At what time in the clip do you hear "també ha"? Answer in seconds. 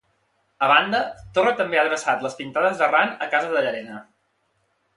1.59-1.83